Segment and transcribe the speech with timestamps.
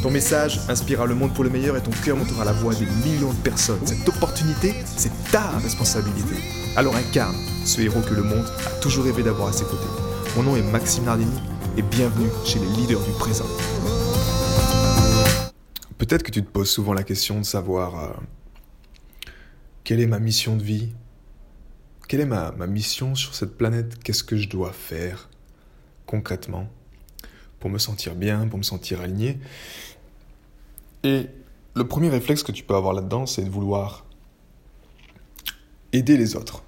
[0.00, 2.86] Ton message inspirera le monde pour le meilleur et ton cœur montera la voix des
[2.86, 3.84] millions de personnes.
[3.84, 6.36] Cette opportunité, c'est ta responsabilité.
[6.76, 9.88] Alors incarne ce héros que le monde a toujours rêvé d'avoir à ses côtés.
[10.36, 11.40] Mon nom est Maxime Nardini
[11.76, 13.46] et bienvenue chez les leaders du présent.
[15.98, 18.12] Peut-être que tu te poses souvent la question de savoir euh,
[19.82, 20.90] quelle est ma mission de vie?
[22.06, 24.00] Quelle est ma, ma mission sur cette planète?
[24.04, 25.28] Qu'est-ce que je dois faire
[26.06, 26.70] concrètement
[27.58, 29.40] pour me sentir bien, pour me sentir aligné?
[31.04, 31.26] Et
[31.74, 34.04] le premier réflexe que tu peux avoir là-dedans, c'est de vouloir
[35.92, 36.64] aider les autres.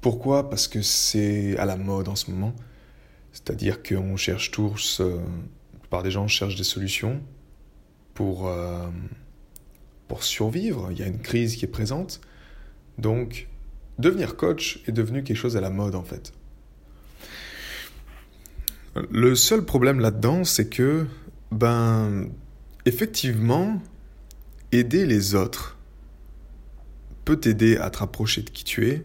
[0.00, 0.48] Pourquoi?
[0.48, 2.54] Parce que c'est à la mode en ce moment.
[3.32, 5.20] C'est-à-dire qu'on cherche tous, euh,
[5.90, 7.20] par des gens cherchent des solutions
[8.14, 8.88] pour, euh,
[10.08, 10.88] pour survivre.
[10.90, 12.20] Il y a une crise qui est présente.
[12.98, 13.48] Donc,
[13.98, 16.32] devenir coach est devenu quelque chose à la mode en fait.
[19.10, 21.06] Le seul problème là-dedans, c'est que,
[21.52, 22.28] ben,
[22.86, 23.80] effectivement,
[24.72, 25.78] aider les autres
[27.24, 29.04] peut t'aider à te rapprocher de qui tu es,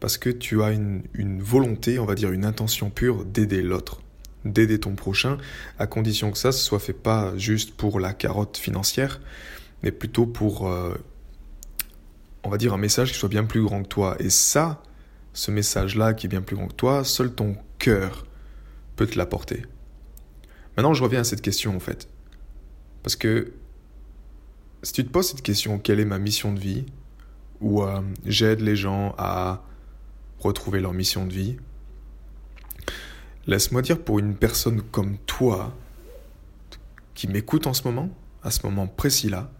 [0.00, 1.02] parce que tu as une,
[1.40, 4.02] volonté, on va dire une intention pure d'aider l'autre,
[4.44, 5.38] d'aider ton prochain,
[5.78, 9.20] à condition que ça ne soit fait pas juste pour la carotte financière,
[9.82, 10.94] mais plutôt pour, euh,
[12.42, 14.16] on va dire, un message qui soit bien plus grand que toi.
[14.18, 14.82] Et ça,
[15.32, 18.26] ce message-là qui est bien plus grand que toi, seul ton cœur
[18.96, 19.64] peut te l'apporter.
[20.76, 22.08] Maintenant, je reviens à cette question en fait.
[23.04, 23.52] Parce que
[24.82, 26.84] si tu te poses cette question, quelle est ma mission de vie
[27.60, 29.62] Ou euh, j'aide les gens à
[30.40, 31.56] retrouver leur mission de vie
[33.46, 35.76] Laisse-moi dire pour une personne comme toi,
[37.14, 38.10] qui m'écoute en ce moment,
[38.42, 39.52] à ce moment précis-là,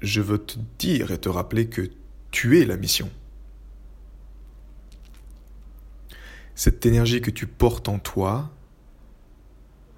[0.00, 1.90] je veux te dire et te rappeler que
[2.30, 3.10] tu es la mission.
[6.54, 8.50] cette énergie que tu portes en toi,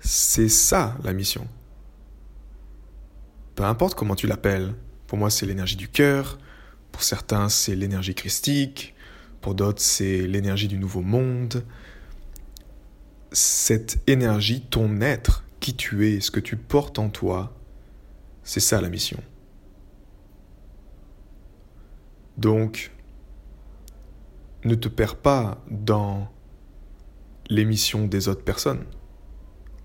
[0.01, 1.47] c'est ça la mission.
[3.57, 4.75] Peu importe comment tu l'appelles.
[5.07, 6.39] Pour moi, c'est l'énergie du cœur.
[6.93, 8.95] Pour certains, c'est l'énergie christique.
[9.41, 11.65] Pour d'autres, c'est l'énergie du nouveau monde.
[13.33, 17.57] Cette énergie, ton être, qui tu es, ce que tu portes en toi,
[18.45, 19.23] c'est ça la mission.
[22.37, 22.93] Donc,
[24.65, 26.29] ne te perds pas dans
[27.49, 28.85] les missions des autres personnes.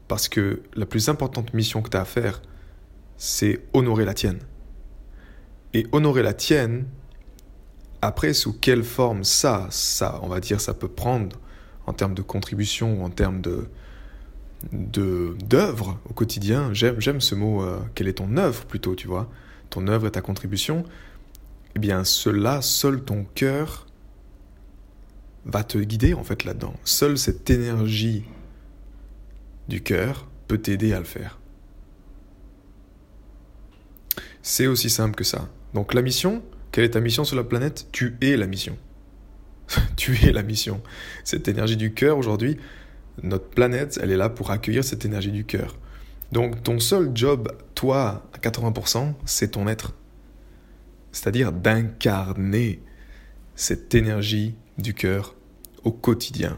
[0.09, 2.41] Parce que la plus importante mission que tu as à faire,
[3.21, 4.39] c'est honorer la tienne.
[5.75, 6.87] Et honorer la tienne,
[8.01, 11.37] après, sous quelle forme ça, ça, on va dire, ça peut prendre
[11.85, 13.69] en termes de contribution ou en termes de
[14.71, 16.73] d'œuvre au quotidien?
[16.73, 19.29] J'aime ce mot, euh, quelle est ton œuvre plutôt, tu vois,
[19.69, 20.83] ton œuvre et ta contribution.
[21.75, 23.85] Eh bien, cela, seul ton cœur
[25.45, 26.73] va te guider en fait là-dedans.
[26.85, 28.23] Seule cette énergie
[29.67, 31.40] du cœur peut t'aider à le faire.
[34.41, 35.49] C'est aussi simple que ça.
[35.73, 37.87] Donc la mission, quelle est ta mission sur la planète?
[37.91, 38.77] Tu es la mission.
[39.95, 40.81] tu es la mission.
[41.23, 42.57] Cette énergie du cœur aujourd'hui,
[43.23, 45.77] notre planète, elle est là pour accueillir cette énergie du cœur.
[46.31, 49.93] Donc ton seul job, toi, à 80%, c'est ton être.
[51.11, 52.81] C'est-à-dire d'incarner
[53.55, 55.35] cette énergie du cœur
[55.83, 56.57] au quotidien.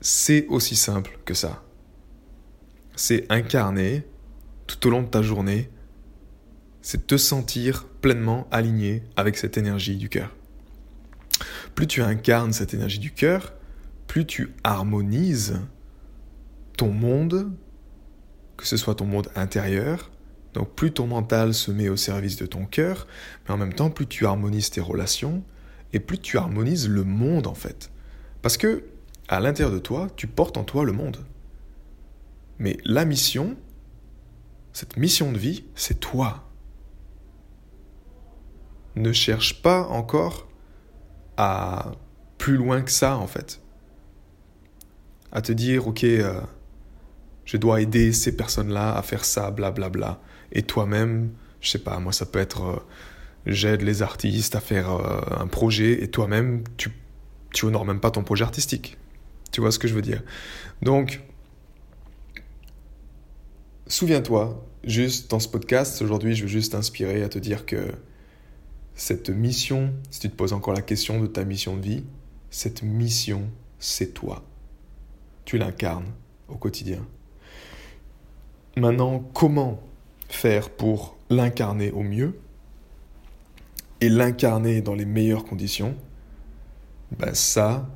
[0.00, 1.64] C'est aussi simple que ça.
[2.94, 4.04] C'est incarner
[4.68, 5.68] tout au long de ta journée,
[6.80, 10.36] c'est te sentir pleinement aligné avec cette énergie du cœur.
[11.74, 13.54] Plus tu incarnes cette énergie du cœur,
[14.06, 15.60] plus tu harmonises
[16.76, 17.50] ton monde,
[18.56, 20.10] que ce soit ton monde intérieur,
[20.54, 23.06] donc plus ton mental se met au service de ton cœur,
[23.44, 25.42] mais en même temps plus tu harmonises tes relations,
[25.92, 27.90] et plus tu harmonises le monde en fait.
[28.42, 28.84] Parce que
[29.28, 31.18] à l'intérieur de toi, tu portes en toi le monde.
[32.58, 33.56] Mais la mission,
[34.78, 36.48] cette mission de vie, c'est toi.
[38.94, 40.46] Ne cherche pas encore
[41.36, 41.90] à
[42.38, 43.60] plus loin que ça en fait.
[45.32, 46.40] À te dire, ok, euh,
[47.44, 49.88] je dois aider ces personnes-là à faire ça, blablabla.
[49.88, 50.20] Bla, bla.
[50.52, 52.62] Et toi-même, je sais pas, moi ça peut être...
[52.62, 52.76] Euh,
[53.46, 56.92] j'aide les artistes à faire euh, un projet et toi-même, tu,
[57.52, 58.96] tu honores même pas ton projet artistique.
[59.50, 60.22] Tu vois ce que je veux dire?
[60.82, 61.20] Donc,
[63.88, 67.92] souviens-toi, juste dans ce podcast, aujourd'hui, je veux juste t'inspirer à te dire que
[68.94, 72.04] cette mission, si tu te poses encore la question de ta mission de vie,
[72.50, 73.48] cette mission,
[73.78, 74.44] c'est toi.
[75.44, 76.12] Tu l'incarnes
[76.48, 77.06] au quotidien.
[78.76, 79.80] Maintenant, comment
[80.28, 82.38] faire pour l'incarner au mieux
[84.00, 85.96] et l'incarner dans les meilleures conditions?
[87.18, 87.88] Ben Ça,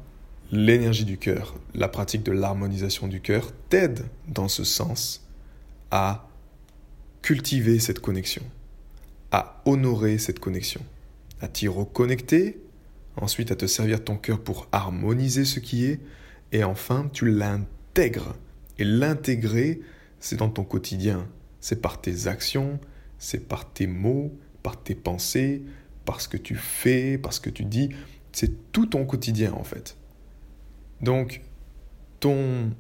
[0.50, 5.21] l'énergie du cœur, la pratique de l'harmonisation du cœur t'aide dans ce sens
[5.92, 6.26] à
[7.20, 8.42] cultiver cette connexion,
[9.30, 10.80] à honorer cette connexion,
[11.40, 12.60] à t'y reconnecter,
[13.16, 16.00] ensuite à te servir ton cœur pour harmoniser ce qui est,
[16.50, 18.34] et enfin tu l'intègres.
[18.78, 19.80] Et l'intégrer,
[20.18, 21.28] c'est dans ton quotidien,
[21.60, 22.80] c'est par tes actions,
[23.18, 25.62] c'est par tes mots, par tes pensées,
[26.04, 27.90] par ce que tu fais, par ce que tu dis,
[28.32, 29.96] c'est tout ton quotidien en fait.
[31.02, 31.42] Donc,
[32.18, 32.70] ton...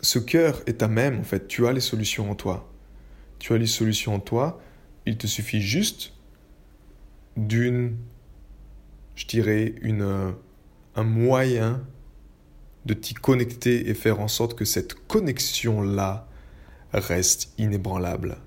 [0.00, 2.72] Ce cœur est à même, en fait, tu as les solutions en toi.
[3.38, 4.60] Tu as les solutions en toi,
[5.06, 6.12] il te suffit juste
[7.36, 7.96] d'une,
[9.14, 10.34] je dirais, une,
[10.94, 11.82] un moyen
[12.84, 16.26] de t'y connecter et faire en sorte que cette connexion-là
[16.92, 18.38] reste inébranlable.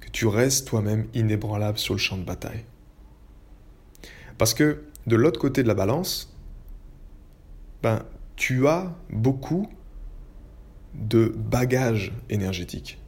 [0.00, 2.64] Que tu restes toi-même inébranlable sur le champ de bataille.
[4.38, 6.34] Parce que de l'autre côté de la balance,
[7.82, 8.04] ben,
[8.36, 9.68] tu as beaucoup
[10.94, 12.98] de bagages énergétiques.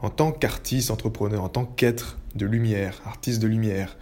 [0.00, 3.96] En tant qu'artiste, entrepreneur, en tant qu'être de lumière, artiste de lumière,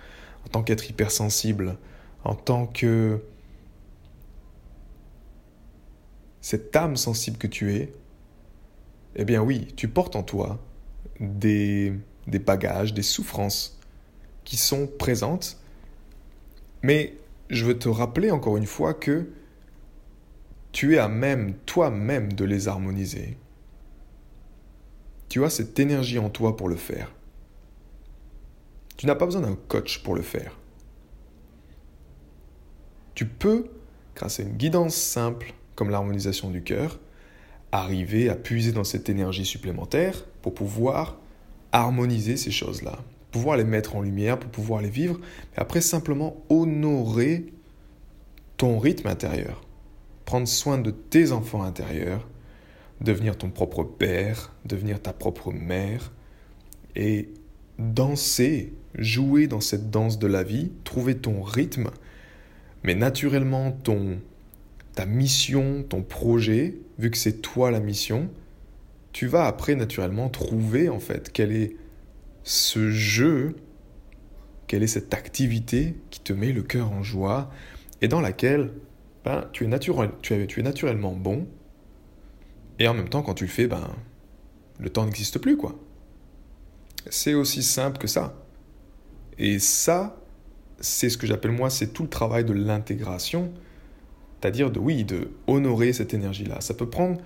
[0.44, 1.76] en tant qu'être hypersensible,
[2.24, 3.22] en tant que
[6.40, 7.92] cette âme sensible que tu es,
[9.16, 10.58] eh bien oui, tu portes en toi
[11.18, 11.92] des,
[12.26, 13.78] des bagages, des souffrances
[14.44, 15.58] qui sont présentes,
[16.82, 17.16] mais
[17.50, 19.28] je veux te rappeler encore une fois que
[20.76, 23.38] tu es à même toi-même de les harmoniser.
[25.30, 27.14] Tu as cette énergie en toi pour le faire.
[28.98, 30.58] Tu n'as pas besoin d'un coach pour le faire.
[33.14, 33.68] Tu peux,
[34.14, 37.00] grâce à une guidance simple comme l'harmonisation du cœur,
[37.72, 41.16] arriver à puiser dans cette énergie supplémentaire pour pouvoir
[41.72, 42.98] harmoniser ces choses-là,
[43.30, 45.18] pouvoir les mettre en lumière, pour pouvoir les vivre,
[45.52, 47.46] mais après simplement honorer
[48.58, 49.62] ton rythme intérieur
[50.26, 52.28] prendre soin de tes enfants intérieurs,
[53.00, 56.12] devenir ton propre père, devenir ta propre mère,
[56.94, 57.30] et
[57.78, 61.90] danser, jouer dans cette danse de la vie, trouver ton rythme,
[62.82, 64.18] mais naturellement ton
[64.94, 68.30] ta mission, ton projet, vu que c'est toi la mission,
[69.12, 71.76] tu vas après naturellement trouver en fait quel est
[72.44, 73.56] ce jeu,
[74.66, 77.50] quelle est cette activité qui te met le cœur en joie
[78.00, 78.72] et dans laquelle
[79.52, 81.46] tu, es naturel, tu, tu es naturellement bon.
[82.78, 83.90] Et en même temps, quand tu le fais, ben,
[84.78, 85.74] le temps n'existe plus, quoi.
[87.08, 88.34] C'est aussi simple que ça.
[89.38, 90.16] Et ça,
[90.80, 93.52] c'est ce que j'appelle moi, c'est tout le travail de l'intégration.
[94.40, 96.60] C'est-à-dire de, oui, de honorer cette énergie-là.
[96.60, 97.20] Ça peut prendre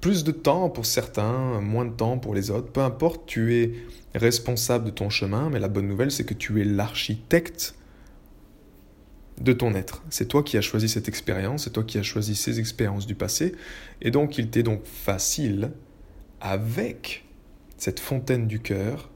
[0.00, 2.72] plus de temps pour certains, moins de temps pour les autres.
[2.72, 3.72] Peu importe, tu es
[4.14, 7.74] responsable de ton chemin, mais la bonne nouvelle, c'est que tu es l'architecte
[9.42, 10.02] de ton être.
[10.10, 13.14] C'est toi qui as choisi cette expérience, c'est toi qui as choisi ces expériences du
[13.14, 13.54] passé,
[14.00, 15.72] et donc il t'est donc facile,
[16.40, 17.24] avec
[17.76, 19.10] cette fontaine du cœur,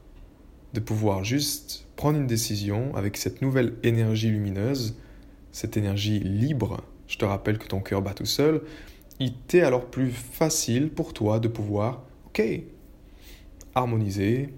[0.73, 4.95] de pouvoir juste prendre une décision avec cette nouvelle énergie lumineuse,
[5.51, 6.83] cette énergie libre.
[7.07, 8.61] Je te rappelle que ton cœur bat tout seul.
[9.19, 12.43] Il t'est alors plus facile pour toi de pouvoir, ok,
[13.73, 14.53] harmoniser,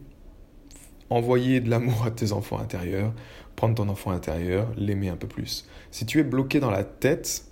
[1.10, 3.14] envoyer de l'amour à tes enfants intérieurs,
[3.60, 5.68] prendre ton enfant intérieur, l'aimer un peu plus.
[5.92, 7.44] Si tu es bloqué dans la tête,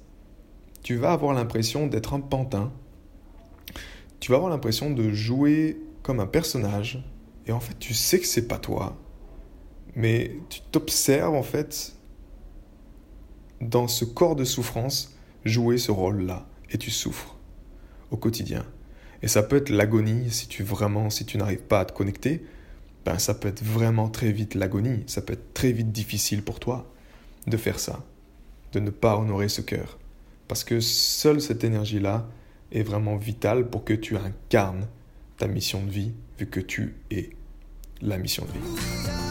[0.81, 2.71] tu vas avoir l'impression d'être un pantin.
[4.21, 7.03] Tu vas avoir l'impression de jouer comme un personnage.
[7.45, 8.95] Et en fait, tu sais que c'est pas toi.
[9.95, 11.97] Mais tu t'observes en fait
[13.59, 16.47] dans ce corps de souffrance jouer ce rôle-là.
[16.71, 17.35] Et tu souffres
[18.11, 18.65] au quotidien.
[19.23, 22.45] Et ça peut être l'agonie si tu vraiment, si tu n'arrives pas à te connecter.
[23.07, 26.59] Ben, ça peut être vraiment très vite l'agonie, ça peut être très vite difficile pour
[26.59, 26.91] toi
[27.47, 28.03] de faire ça,
[28.73, 29.97] de ne pas honorer ce cœur.
[30.49, 32.27] Parce que seule cette énergie-là
[32.73, 34.87] est vraiment vitale pour que tu incarnes
[35.37, 37.29] ta mission de vie, vu que tu es
[38.01, 39.26] la mission de vie.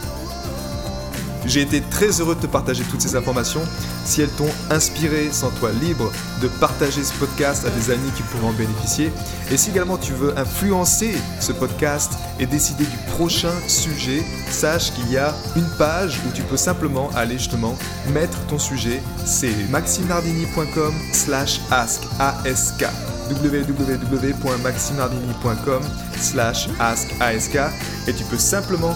[1.47, 3.61] J'ai été très heureux de te partager toutes ces informations.
[4.03, 6.11] Si elles t'ont inspiré, sens-toi libre
[6.41, 9.13] de partager ce podcast à des amis qui pourront en bénéficier.
[9.49, 15.09] Et si également tu veux influencer ce podcast et décider du prochain sujet, sache qu'il
[15.09, 17.77] y a une page où tu peux simplement aller justement
[18.13, 19.01] mettre ton sujet.
[19.25, 22.01] C'est maximardini.com slash ask.
[23.29, 25.81] www.maximardini.com
[26.19, 27.57] slash askask
[28.07, 28.95] et tu peux simplement